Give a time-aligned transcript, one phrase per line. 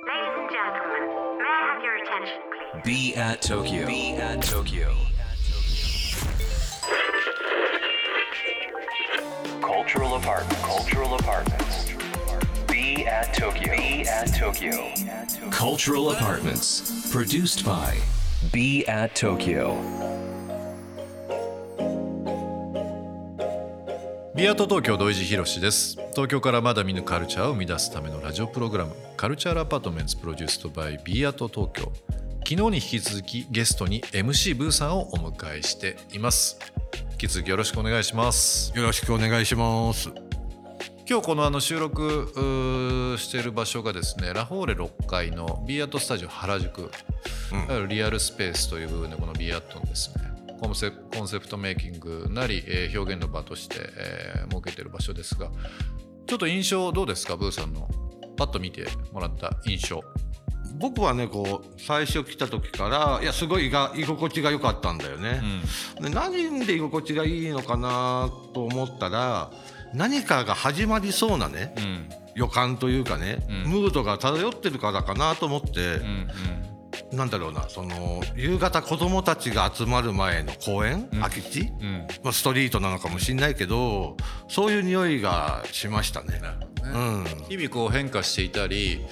[0.00, 2.82] Ladies and gentlemen, may I have your attention, please?
[2.82, 3.86] Be at Tokyo.
[3.86, 4.96] Be at Tokyo.
[9.60, 10.62] Cultural apartment.
[10.62, 11.92] Cultural apartments.
[12.66, 13.76] Be at Tokyo.
[13.76, 14.92] Be at Tokyo.
[15.50, 17.10] Cultural apartments.
[17.12, 17.98] Produced by
[18.50, 19.74] Be at Tokyo.
[24.34, 25.98] ビアート東京土井地博です。
[26.12, 31.92] 東京からまだ見ぬカルチャーを生み出すためのラジオプログラムカルチャーアパートメンツプロデュースドバイビアート東京。
[32.48, 36.58] 昨日に引き続きゲストに MC ブーさんをお迎えしています。
[37.10, 38.72] 引き続きよろしくお願いします。
[38.74, 40.10] よろしくお願いします。
[41.06, 42.32] 今日このあの収録
[43.18, 46.90] している場所がですねラフォーレ6階のビーアットスタジオ原宿、いわ
[47.68, 50.31] ゆるリアルスペースという部分でこのビーアットのですね
[50.62, 55.50] コンセコンセプトメイキングなり、えー表現の場として、えー設けている場所ですが
[56.26, 57.36] ちょっと印象どうですか？
[57.36, 57.88] ブーさんの。
[58.36, 60.00] パッと見てもらった印象。
[60.78, 65.42] 僕はねこう最初来た時からいやすごいが居心地が良かったんだよね。
[66.00, 69.50] で何で居心地がいいのかなと思ったら
[69.92, 72.08] 何かが始まりそうなね、うん。
[72.34, 73.68] 予感というかね、ん。
[73.68, 76.28] ムードが漂ってるからかなと思ってう、ん
[77.12, 81.86] なんだろうなその夕方子供たちが集まる前の公園、空き地、うん。
[81.86, 84.16] うんまあ、ストリートなのかもしれないけど
[84.48, 86.40] そういう匂いがしましたね。
[86.40, 86.40] ね。
[86.82, 87.24] うん。
[87.48, 89.04] 日々こう変化していたり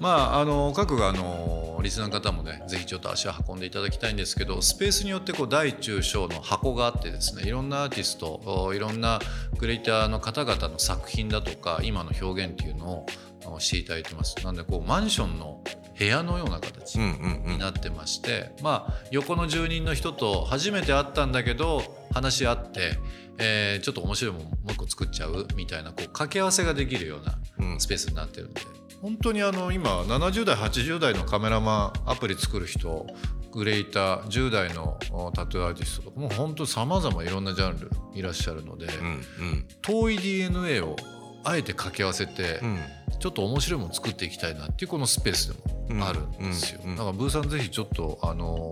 [0.00, 9.20] まああの各あのリスナーの方もねぜひちょっと足を運んでいただきたいんですけどスペースによってこう大中小の箱があってですねいろんなアーティストおいろんな
[9.58, 13.25] クリエイターの方々の作品だとか今の表現っていうのをあ
[13.60, 14.36] していただいてます。
[14.44, 15.62] なんでこうマンションの
[15.98, 17.52] 部屋のような形うんうんうん。
[17.52, 22.98] になってまして、まあ横の住人の人と初めて会ったんだけど話し合って、
[23.38, 27.38] えーちょっと面白いものもう一個作っちゃうみたいなこう掛け合わせができるような
[27.72, 27.80] うん。
[27.80, 28.60] スペースになってるんで、
[29.02, 33.06] 本当にあの今70代80代のカメラマンアプリ作る人
[33.52, 39.66] クリエイター10代のおタトゥーアーティストとかもう本当さまざまいろんなジャンルいらっしゃるので、うんうん。
[39.80, 40.96] 遠い DNA を
[41.42, 42.78] あえて掛け合わせて、うん
[43.18, 45.54] ちょっと面白いものを作っていきたいなっていうこのスペース
[45.88, 46.80] でもあるんですよ。
[46.84, 48.70] うんうんだからブーさんぜひちょっとあの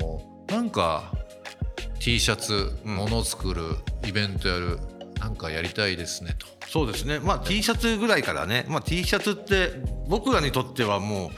[0.49, 1.12] ーなんか
[2.00, 3.62] T シャツうんものを作る
[4.06, 4.78] イベントやる
[5.19, 6.47] なんかやりたいですねと。
[6.69, 9.71] そうですね、まあ、T シャツぐらいからね、まあ、T シャツって
[10.09, 11.31] 僕らにとってはもう、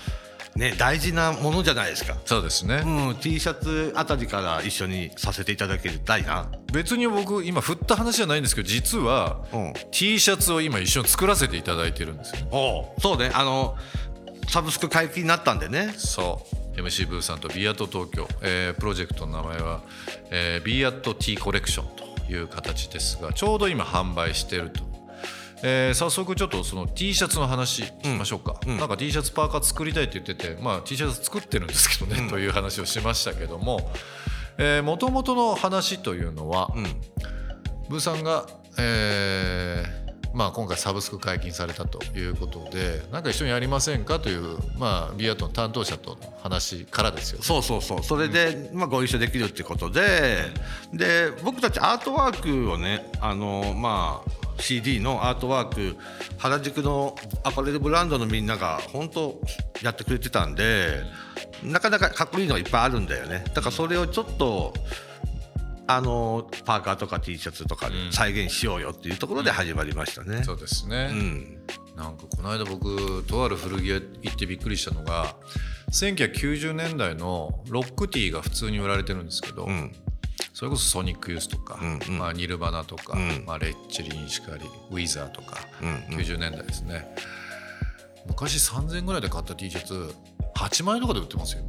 [0.56, 2.83] ね、大事なものじゃないですか、そうですね。
[2.84, 9.75] うん、T シャツあたりから一緒にさせていただけたいな、別に僕今振った話じゃないんですけど実はうん。
[9.91, 12.47] T シャツを今一緒に作らせていただいてるんですよ。
[12.50, 13.31] おうそうね。
[13.34, 13.77] あの
[14.49, 15.95] サブスク解禁になったんでね。
[15.97, 16.47] そ
[16.77, 16.81] う。
[16.81, 19.83] MC ブーさんとビアット東京、えープロジェクトの名前は、
[20.31, 24.83] えー、ビアット T コレクションという形ですがちょうど今販売してると、
[25.62, 33.91] えー早速ちょっとその T シャツの話聞きましょうか、なんか T シャツパーカー作りたいって言ってて、まあ、T シャツ作ってるんですけどね、という話をしましたけども
[34.84, 36.84] もともとの話というのは、うん。
[37.89, 38.47] ブーさんが、
[38.78, 47.43] えーまあ、今回サブスク解禁されたということでなんか一緒にやりませんかという、まあ、ビアートの担当者との話からですよ。
[47.43, 48.03] そうそうそう。
[48.03, 50.43] それで、まあ、ご一緒できるってことで
[50.93, 55.97] で僕たちアートワークをねあの、まあ、CD のアートワーク
[56.39, 59.41] 原宿のアパレルブランドのみんなが本当
[59.83, 61.03] やってくれてたんで
[61.62, 63.45] なかなかかっこいいのがいっぱいあるんだよね。
[63.55, 64.75] だからそれをちょっと
[65.87, 70.43] あのパーカーとか T シャツとかで再現しようよっていうところで始まりましたね。
[70.43, 71.59] そうですね、うん。
[71.97, 75.37] なんかこの間僕とある古着屋行ってびっくりしたのが
[75.93, 79.93] 1990年代のロックティーが普通に売られてるんですけど、うん
[80.56, 82.19] それこそソニックユースとか、うんうん。
[82.19, 83.44] まあ、ニルバナとか、うん。
[83.44, 86.19] まあ、レッチリンしかりウィザーとか、うんうん。
[86.19, 87.15] 90年代ですね。
[88.27, 90.15] 昔3000円ぐらいで買った T シャツ
[90.55, 91.62] 8万円とかで売ってますよ。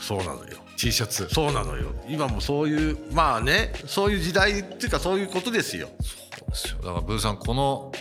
[0.00, 0.56] そうなのよ。
[0.76, 1.28] T シャツ。
[1.28, 1.94] そうなのよ。
[2.08, 5.88] 今もそういうまあねそういう時代っていうかそういうことですよ。
[6.36, 6.78] そうですよ。
[6.78, 7.92] だからブーさんこの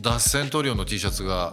[0.00, 1.52] 脱線トリオの T シャツが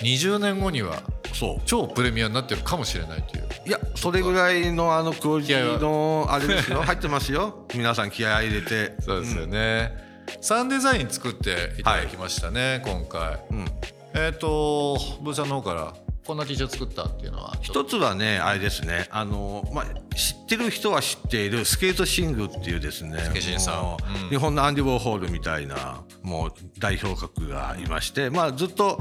[0.00, 1.04] 20年後には
[1.38, 1.60] そう。
[1.66, 3.48] 超プレミアになってるかもしれないという。
[3.66, 6.82] いやそれぐらいのあのクオリティ気のあれですよ。
[6.82, 7.66] 入ってますよ。
[7.74, 8.94] 皆さん気合い入れて。
[9.00, 9.92] そうですよね、
[10.40, 13.38] サンデザイン作っていただきましたね、今回。
[13.50, 13.66] うん。
[14.14, 15.94] えっ、とブーさんの方から
[16.26, 19.06] こんな T シャツ作ったっていうのは一つはねあれですね。
[19.10, 19.84] あの、まあ、
[20.14, 23.82] 知ってる人は知っているスケートシングっていうですねケシンさん。
[23.82, 24.28] もううん。
[24.30, 28.98] 日本のアンディ・ウォーホールみたいなもう代表格がいまして、まあ、ずっと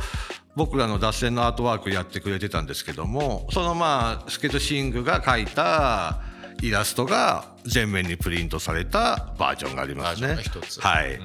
[0.55, 6.21] 僕らの脱線のアートワークやってくれてたんですけどもそのまあスケートシングが描いた
[6.61, 10.37] イラストが全面にプリントされたバージョンがありますね。
[10.79, 11.19] はい、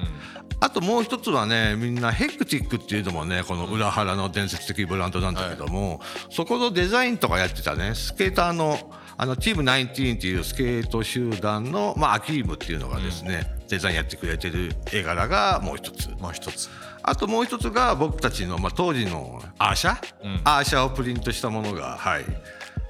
[0.59, 8.77] あともう一つはねみんなヘクティックっていうのもねこの裏腹の伝説的ブランドなんだけども、そこのデザインとかやってたねスケーターの
[9.17, 16.09] あのチーム19っていうスケート集団の、まあ、アキームっていうのがですね、デザインやってくれてる絵柄がもう一つ。
[16.19, 16.69] もう一つ。
[17.03, 19.95] あともう一つが僕たちの、まあ、当時のアーシャ、
[20.43, 22.25] アーシャをプリントしたものが、はい、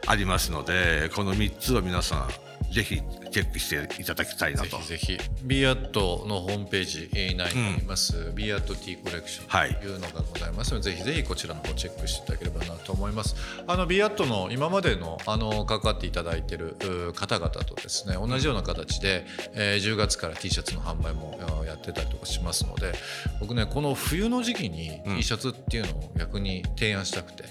[0.08, 3.02] ありますのでこの3つを皆さんぜひ
[3.32, 4.78] チェックしていただきたいなと。
[4.78, 5.18] ぜひ。
[5.18, 5.20] ぜひ。
[5.44, 13.36] b アットのホームページ内にあります、b アット T コレクションというのがございますので、ぜひぜひこちらの方チェックしていただければなと思います。
[13.68, 16.78] あの b アットの今までのあの関わっていただいている
[17.10, 22.94] う方々とですね同じような形で、えー10月から T シャツの販売もあやってたりとかしますので
[23.40, 27.44] 僕ねこの冬の時期に T シャツっていうのを逆に提案したくて、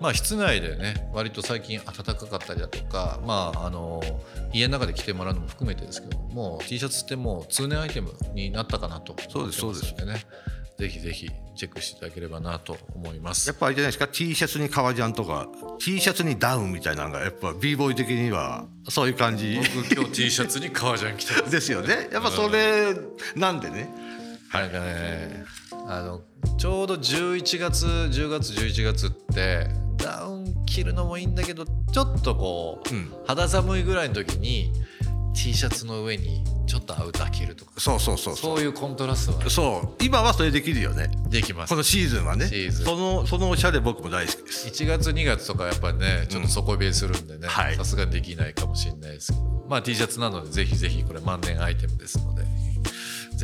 [0.00, 4.02] まあ、室内でね割と最近暖かかったりだとか、まあ、あの
[4.52, 10.24] 家の中で着てもらうのも含めてですけどもう T シャツってもう通年アイテムになったかなと思ってますのでね。
[10.78, 13.48] ぜひぜひチェックしていただければなと思います。
[13.48, 15.48] やっぱあれじゃないですか？T シャツに革ジャンとか
[15.78, 19.60] T シャツにダウンみたいなのがやっぱ b ボーイ的にはそういう感じ。
[19.76, 21.52] 僕今日 T シャツに革ジャン着てます。
[21.52, 22.08] ですよね。
[22.12, 22.92] やっぱそれ
[23.36, 23.88] なんでね。
[23.88, 24.23] なん
[24.70, 25.44] かね
[25.86, 26.22] あの
[26.58, 33.12] ちょうど11月10月11月ってダウン着るのもいいんだけどちょっとこう、うん。
[33.26, 34.72] 肌寒いぐらいの時に
[35.32, 37.72] T シャツの上にちょっとアウター着るとか。
[37.78, 38.56] そうそうそうそう。
[38.56, 40.04] そういうコントラストはそう。
[40.04, 41.10] 今はそれできるよね。
[41.28, 41.70] できます。
[41.70, 42.48] このシーズンはね。
[42.48, 42.86] シーズン。
[42.86, 44.68] そのそのおしゃれ僕も大好きです。
[44.68, 47.46] 1月2月とかやっぱりねちょっと底冷えするんでね。
[47.46, 47.76] はい。
[47.76, 49.44] さすがにできないかもしれないですけど。
[49.68, 52.43] まあ T シャツなのでぜひぜひこれ万年アイテムですので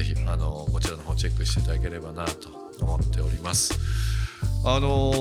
[0.00, 2.48] ぜひあのこちらの方チェックしていただければなと
[2.80, 3.78] 思っております。
[4.64, 5.12] あの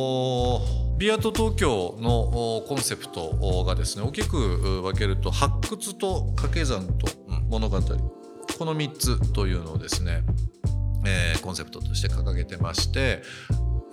[0.85, 7.07] ービアート東京のコンセプトがですね大きく分けると発掘と掛け算と
[7.47, 10.23] 物語、この3つというのをですね、
[11.05, 13.21] えーコンセプトとして掲げてまして、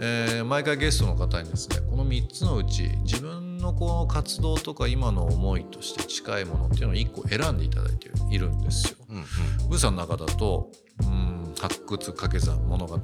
[0.01, 8.96] えー毎回ゲストの方にですねこの3つのうち自分のこの活動とか今の思いとして近いものっていうのを1個選んでいただいているんですよ。
[9.17, 9.69] うんうん。
[9.69, 10.71] ブーさんの中だと
[11.03, 13.01] うん発掘掛け算物語。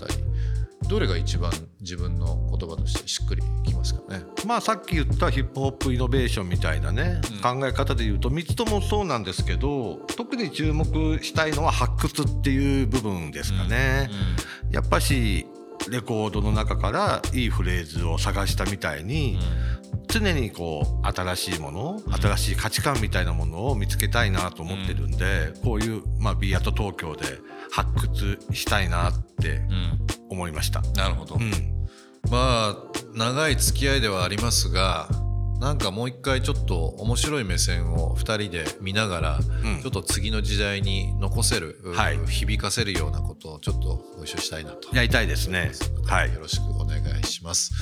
[0.88, 4.24] どれが一番自分の言葉としてしっくりきますかね？
[4.44, 14.10] まあさっき言ったヒップホップイノベーションみたいなね、考え方で言うと3つともそうなんですけど特に注目したいのは発掘っていう部分ですかね。
[14.70, 15.46] やっぱし
[15.88, 19.38] レコードの中からいいフレーズを探したみたいに、
[20.12, 27.24] 常にこう新しいもの新しい価値観みたいなものを見つけたいなと思ってるんで、こういう、まあ、ビアート東京で
[27.70, 30.06] 発掘したいなってうん。
[30.28, 30.80] 思いました。
[30.80, 31.50] なるほど、うん。
[32.30, 32.76] まあ
[33.14, 35.08] 長い付き合いではありますが
[35.58, 39.80] なんかもう一回ちょっと面白い目線を2人で見ながら、うん。
[39.80, 42.18] ちょっと次の時代に残せる、はい。
[42.26, 44.94] 響かせるようなことをちょっとご一緒したいなと。
[44.94, 45.72] やりたいですね。
[46.06, 46.34] はい。
[46.34, 47.72] よろしくお願いします。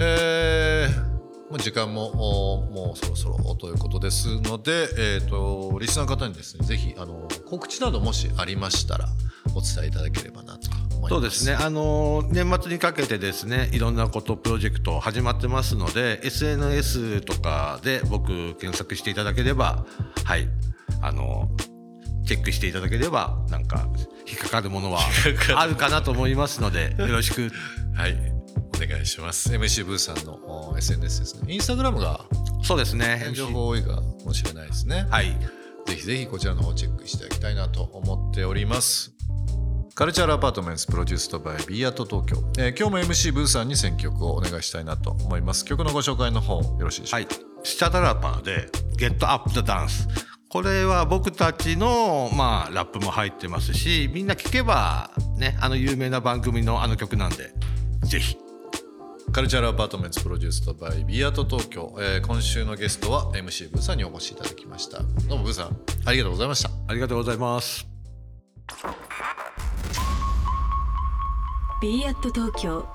[0.00, 1.11] えーもう
[1.58, 9.08] 時間もおもうそろそろということですので、えー、とリスナーの方にですねぜひあの告知などもしありましたら
[9.54, 11.14] お伝えいただければなと思います。
[11.14, 19.84] そうですね、あのー年末にかけてですねいろんなことプロジェクト始まってますので SNS とかで僕検索していただければ
[20.24, 20.48] はい。
[21.00, 21.72] あのー
[22.24, 23.88] チェックしていただければなんか
[24.26, 25.00] 引っかかるものは
[25.56, 27.50] あるかなと思いますのでよろしく。
[27.94, 28.41] はい、お
[28.86, 29.50] 願いします。
[29.52, 30.34] MC ブーさんの
[30.70, 31.52] お SNS ですね。
[31.52, 32.24] インスタグラムが
[32.62, 35.06] そうですね情報多いかもしれないですね。
[35.10, 35.36] はい
[35.86, 39.12] ぜひぜひこちらの方チェックしていただきたいなと思っております。
[39.94, 45.64] カルチャーアパートメント produced by ビーアート東京、えー今日も MC ブーさんに選曲をお願いしたいなと思います。
[45.64, 47.28] 曲のご紹介の方よろしいでしょうか？
[47.28, 50.08] はいスチャダラパーで「Get Up and Dance」
[50.48, 57.54] これは僕たちの、まあ、ラップも入ってますしみんな聴けばねあの有名な番組のあの曲なんで
[58.04, 58.36] ぜひ
[59.32, 64.98] カルチャーアパートメントプロデュースドバイビーアート東京、えー今週のゲストは MC ブーさんにお越しいただきました。
[65.26, 66.68] どうもブーさんありがとうございました。
[66.86, 67.88] ありがとうございます。
[71.80, 72.86] b アット東京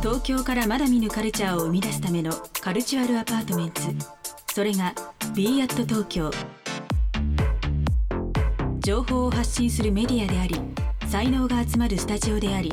[0.00, 3.82] 東京からまだ見ぬカルチャーを生み出すためのカルチュアルアパートメント
[4.54, 4.94] それが
[5.34, 6.30] b アット東京
[8.78, 10.56] 情報を発信するメディアであり
[11.06, 12.72] 才能が集まるスタジオであり